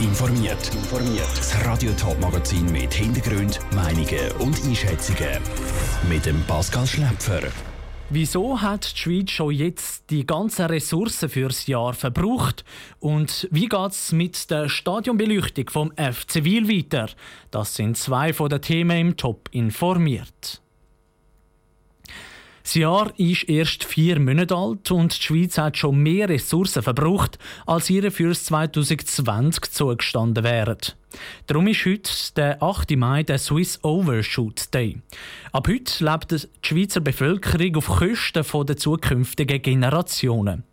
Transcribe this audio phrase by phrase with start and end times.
[0.00, 0.70] informiert.
[1.36, 5.38] Das Radio Top Magazin mit Hintergrund, Meinungen und Einschätzungen
[6.08, 7.40] mit dem Pascal Schläpfer.
[8.10, 12.64] Wieso hat die Schweiz schon jetzt die ganzen Ressourcen fürs Jahr verbraucht?
[12.98, 17.08] Und wie geht es mit der Stadionbeleuchtung vom FC Wiel weiter?
[17.50, 20.60] Das sind zwei von den Themen im Top informiert.
[22.62, 27.38] Das Jahr ist erst vier Monate alt und die Schweiz hat schon mehr Ressourcen verbraucht,
[27.66, 30.78] als ihr für 2020 zugestanden wären.
[31.46, 32.96] Darum ist heute, der 8.
[32.96, 34.98] Mai, der Swiss Overshoot Day.
[35.52, 40.64] Ab heute lebt die Schweizer Bevölkerung auf Kosten der zukünftigen Generationen.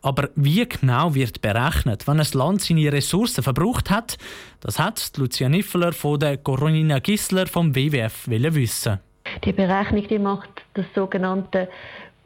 [0.00, 4.16] Aber wie genau wird berechnet, wenn ein Land seine Ressourcen verbraucht hat,
[4.60, 9.00] das hat Lucia Niffler von der Coronina Gisler vom WWF wissen.
[9.44, 11.68] Die Berechnung die macht das sogenannte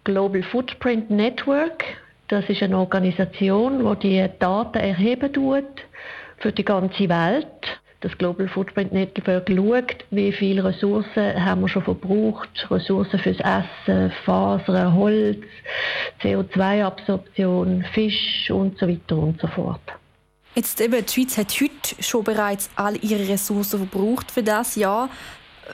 [0.04, 1.84] Global Footprint Network.
[2.28, 5.64] Das ist eine Organisation, die die Daten erheben tut
[6.38, 7.46] für die ganze Welt.
[8.00, 14.12] Das Global Footprint Network schaut, wie viele Ressourcen haben wir schon verbraucht, Ressourcen fürs Essen,
[14.24, 15.42] Fasern, Holz,
[16.22, 19.80] CO2-Absorption, Fisch und so weiter und so fort.
[20.54, 25.08] Jetzt eben, die Schweiz hat heute schon bereits all ihre Ressourcen verbraucht für das Jahr.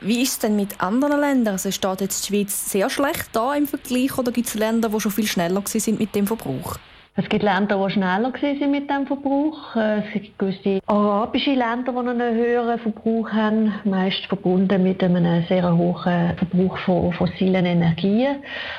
[0.00, 1.54] Wie ist es denn mit anderen Ländern?
[1.54, 5.00] Also steht jetzt die Schweiz sehr schlecht da im Vergleich oder gibt es Länder, die
[5.00, 6.78] schon viel schneller sind mit dem Verbrauch?
[7.14, 9.76] Es gibt Länder, die schneller sind mit dem Verbrauch.
[9.76, 15.76] Es gibt gewisse arabische Länder, die einen höheren Verbrauch haben, meist verbunden mit einem sehr
[15.76, 18.36] hohen Verbrauch von fossilen Energien.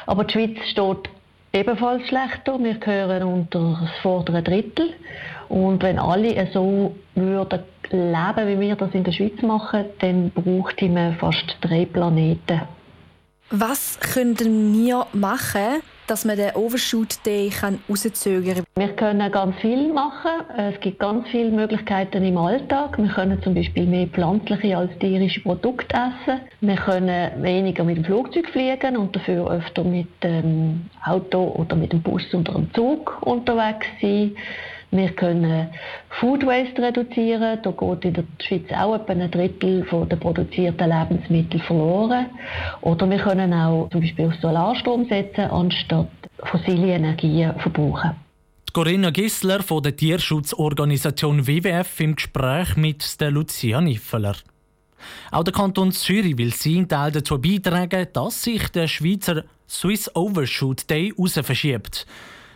[0.07, 1.09] Aber die Schweiz steht
[1.53, 2.61] ebenfalls schlechter.
[2.61, 4.93] Wir gehören unter das vordere Drittel.
[5.49, 7.59] Und wenn alle so würden
[7.91, 12.61] leben, wie wir das in der Schweiz machen, dann bräuchte man fast drei Planeten.
[13.51, 18.65] Was könnten wir machen, dass man den Overshoot Day herauszögern kann?
[18.75, 20.31] Wir können ganz viel machen.
[20.57, 22.97] Es gibt ganz viele Möglichkeiten im Alltag.
[22.97, 26.41] Wir können zum Beispiel mehr pflanzliche als tierische Produkte essen.
[26.61, 31.91] Wir können weniger mit dem Flugzeug fliegen und dafür öfter mit dem Auto oder mit
[31.91, 34.35] dem Bus oder dem Zug unterwegs sein.
[34.93, 35.69] Wir können
[36.19, 37.57] Food Waste reduzieren.
[37.63, 42.27] Da geht in der Schweiz auch etwa ein Drittel der produzierten Lebensmittel verloren.
[42.81, 46.09] Oder wir können auch zum Beispiel auf Solarstrom setzen, anstatt
[46.43, 48.11] fossile Energien verbrauchen.
[48.71, 54.35] Corinna Gissler von der Tierschutzorganisation WWF im Gespräch mit der Lucia Niffeler.
[55.31, 60.87] Auch der Kanton Zürich will seinen Teil dazu beitragen, dass sich der Schweizer Swiss Overshoot
[60.87, 62.05] Day raus verschiebt.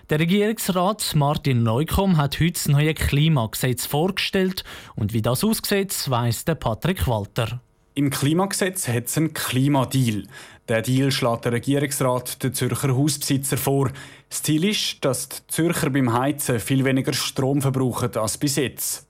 [0.09, 4.63] Der Regierungsrat Martin Neukomm hat heute das neue Klimagesetz vorgestellt
[4.95, 7.59] und wie das aussieht, weiss der Patrick Walter.
[7.93, 10.23] Im Klimagesetz hat es einen Klimadeal.
[10.69, 13.91] Der Deal schlägt der Regierungsrat den Zürcher Hausbesitzer vor.
[14.29, 19.05] Das Ziel ist, dass die Zürcher beim Heizen viel weniger Strom verbrauchen als bis jetzt.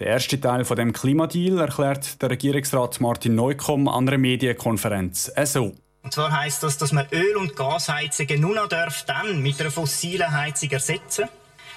[0.00, 5.74] Der erste Teil von dem Klimadeal erklärt der Regierungsrat Martin Neukomm an einer Medienkonferenz so.
[6.02, 9.70] Und zwar heisst das, dass man Öl- und Gasheizungen nur noch darf dann mit einer
[9.70, 11.28] fossilen Heizung ersetzen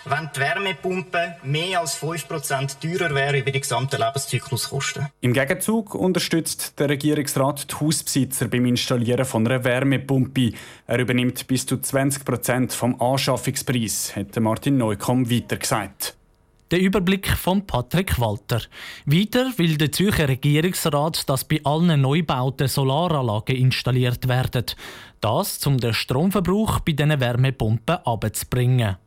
[0.05, 5.07] wenn die Wärmepumpe mehr als 5% teurer wäre über die gesamten Lebenszykluskosten.
[5.21, 10.51] Im Gegenzug unterstützt der Regierungsrat die Hausbesitzer beim Installieren von einer Wärmepumpe.
[10.87, 16.15] Er übernimmt bis zu 20% vom Anschaffungspreis, hat Martin Neukomm weiter gesagt.
[16.73, 18.59] Der Überblick von Patrick Walter.
[19.05, 24.65] Weiter will der Zürcher Regierungsrat, dass bei allen Neubauten Solaranlagen installiert werden.
[25.21, 28.97] Das, um den Stromverbrauch bei diesen Wärmepumpen abzubringen.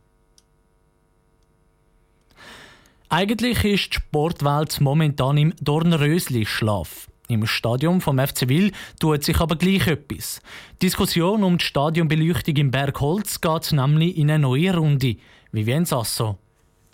[3.09, 7.09] Eigentlich ist die Sportwelt momentan im Dornrösli-Schlaf.
[7.27, 10.39] Im Stadion vom FC Will tut sich aber gleich etwas.
[10.75, 15.17] Die Diskussion um die Stadionbeleuchtung im Bergholz geht nämlich in eine neue Runde.
[15.51, 16.37] Wie Sasso.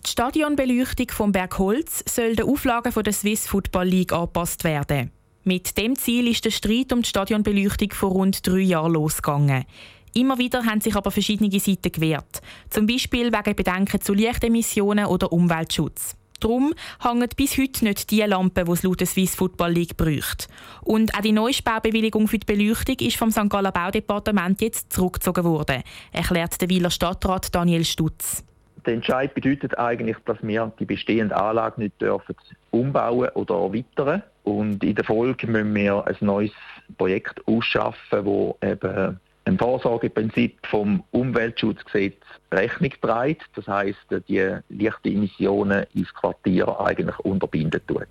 [0.06, 5.10] Die Stadionbeleuchtung vom Bergholz soll den Auflagen der Swiss Football League angepasst werden.
[5.44, 9.64] Mit dem Ziel ist der Streit um die Stadionbeleuchtung vor rund drei Jahren losgegangen.
[10.12, 12.42] Immer wieder haben sich aber verschiedene Seiten gewehrt.
[12.68, 16.16] Zum Beispiel wegen Bedenken zu Lichtemissionen oder Umweltschutz.
[16.38, 20.48] Darum hängen bis heute nicht die Lampen, die es laut der Swiss Football League braucht.
[20.82, 23.48] Und auch die Neuspaubewilligung für die Beleuchtung ist vom St.
[23.48, 28.44] Galler Baudepartement jetzt zurückgezogen worden, erklärt der Wieler Stadtrat Daniel Stutz.
[28.86, 32.34] Der Entscheid bedeutet eigentlich, dass wir die bestehende Anlage nicht dürfen
[32.70, 34.22] umbauen oder erweitern.
[34.42, 36.52] Und in der Folge müssen wir ein neues
[36.98, 42.20] Projekt ausschaffen, wo eben ein Vorsorgeprinzip vom Umweltschutzgesetz
[42.52, 43.46] Rechnung trägt.
[43.54, 43.98] Das heißt,
[44.28, 48.06] die leichten Emissionen ins Quartier eigentlich unterbinden tut.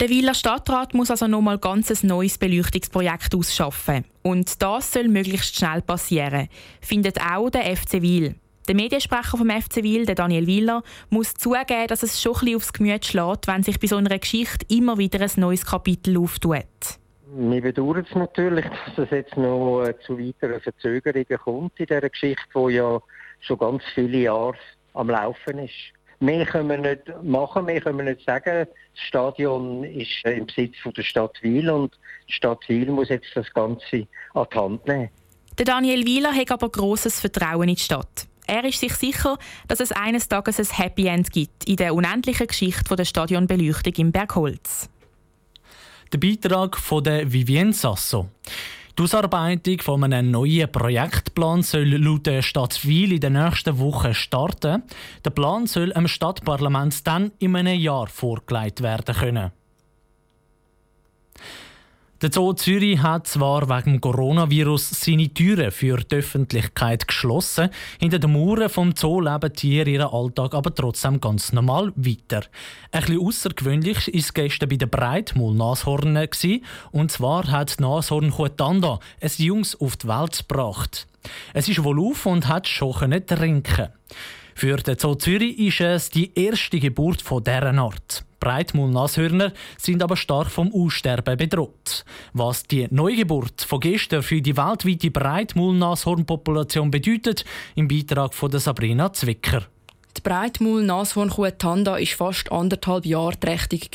[0.00, 4.04] Der Wieler Stadtrat muss also nochmal ganz ein neues Beleuchtungsprojekt ausschaffen.
[4.22, 6.48] Und das soll möglichst schnell passieren,
[6.80, 8.34] findet auch der FC Wil.
[8.68, 12.56] Der Mediensprecher vom FC Wil, der Daniel Wieler, muss zugeben, dass es schon ein bisschen
[12.56, 16.62] aufs Gemüt schlägt, wenn sich bei so einer Geschichte immer wieder ein neues Kapitel auftut.
[17.34, 22.08] Wir bedauern es natürlich, dass es jetzt noch äh, zu weiteren Verzögerungen kommt in dieser
[22.08, 23.00] Geschichte, die ja
[23.40, 24.54] schon ganz viele Jahre
[24.94, 25.74] am Laufen ist.
[26.20, 28.68] Mehr können wir nicht machen, mehr können wir nicht sagen.
[28.94, 31.98] Das Stadion ist im Besitz von der Stadt Wil und
[32.28, 35.08] die Stadt Wil muss jetzt das Ganze an die Hand nehmen.
[35.58, 38.28] Der Daniel Wieler hat aber grosses Vertrauen in die Stadt.
[38.52, 42.46] Er ist sich sicher, dass es eines Tages ein Happy End gibt in der unendlichen
[42.46, 44.90] Geschichte der Stadionbeleuchtung im Bergholz.
[46.12, 48.28] Der Beitrag von der Vivien Sasso.
[48.98, 54.12] Die Ausarbeitung von einem neuen Projektplan soll laut der Stadt Wil in den nächsten Wochen
[54.12, 54.82] starten.
[55.24, 59.52] Der Plan soll dem Stadtparlament dann in einem Jahr vorgelegt werden können.
[62.22, 68.32] Der Zoo Zürich hat zwar wegen Coronavirus seine Türen für die Öffentlichkeit geschlossen, hinter den
[68.32, 72.46] Mauern vom Zoo leben Tiere ihren Alltag aber trotzdem ganz normal weiter.
[72.92, 76.28] Ein bisschen außergewöhnlich es gestern bei den Breitmaul-Nashornen
[76.92, 81.08] und zwar hat Nashorn Chuetanda ein Jungs auf die Welt gebracht.
[81.54, 83.88] Es ist wohl auf und hat schon trinken.
[84.54, 88.24] Für den Zoo Zürich ist es die erste Geburt von dieser Art.
[88.40, 92.04] Breitmaul-Nashörner sind aber stark vom Aussterben bedroht.
[92.32, 97.44] Was die Neugeburt von gestern für die weltweite Breitmaul-Nashornpopulation bedeutet,
[97.76, 99.68] im Beitrag von Sabrina Zwicker.
[100.16, 103.90] Die Breitmaul-Nashornkuh Tanda war fast anderthalb Jahre trächtig.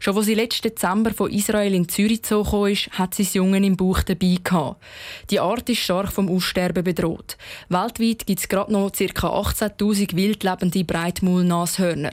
[0.00, 3.62] Schon als sie letzten Dezember von Israel in Zürich gezogen ist, hat sie das Jungen
[3.62, 4.82] im Bauch dabei gehabt.
[5.30, 7.36] Die Art ist stark vom Aussterben bedroht.
[7.68, 9.28] Weltweit gibt es gerade noch ca.
[9.28, 12.12] 18.000 wildlebende Breitmaul-Nashörner.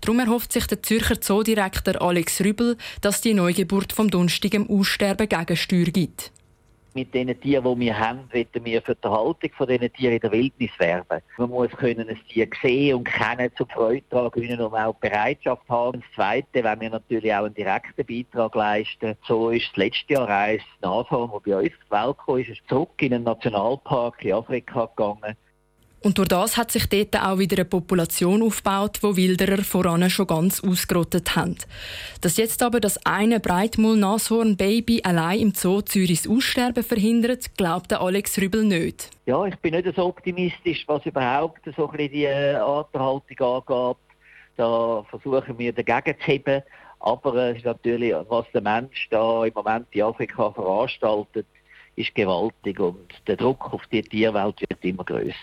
[0.00, 5.84] Darum erhofft sich der Zürcher Zoodirektor Alex Rübel, dass die Neugeburt vom Dunstig Aussterben Gegensteuer
[5.84, 6.32] gibt
[6.94, 10.20] mit den Tieren, die wir haben, wollen wir für die Haltung von diesen Tieren in
[10.20, 11.22] der Wildnis werben.
[11.38, 15.68] Man muss können ein Tier sehen und kennen, zum Freude tragen können und auch Bereitschaft
[15.68, 16.00] haben.
[16.00, 19.16] Das Zweite, wenn wir natürlich auch einen direkten Beitrag leisten.
[19.26, 21.42] So ist das letzte Jahr ein Nashorn, das
[21.88, 25.36] bei uns auf die ist zurück in einen Nationalpark in Afrika gegangen.
[26.02, 30.26] Und durch das hat sich dort auch wieder eine Population aufgebaut, wo Wilderer voran schon
[30.26, 31.56] ganz ausgerottet haben.
[32.22, 38.64] Dass jetzt aber das eine Breitmull-Nashorn-Baby allein im Zoo Zürichs Aussterben verhindert, glaubt Alex Rübel
[38.64, 39.10] nicht.
[39.26, 43.96] Ja, ich bin nicht so optimistisch, was überhaupt so die äh, Arterhaltung angeht.
[44.56, 46.62] Da versuchen wir dagegen zu heben.
[47.00, 51.46] Aber es ist natürlich, was der Mensch da im Moment in Afrika veranstaltet,
[51.96, 55.34] ist gewaltig und der Druck auf die Tierwelt wird immer größer.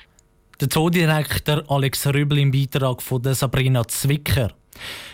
[0.59, 4.51] Der Zoodirektor Alex Rübel im Beitrag von Sabrina Zwicker.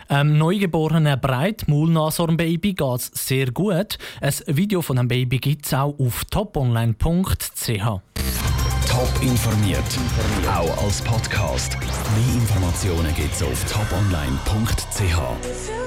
[0.10, 3.98] Ähm, neugeborenen breit Maulnashornbaby geht es sehr gut.
[4.22, 7.84] Ein Video von dem Baby gibt es auch auf toponline.ch.
[8.90, 9.84] Top informiert,
[10.48, 11.78] auch als Podcast.
[11.78, 15.83] Mehr Informationen gibt es auf toponline.ch.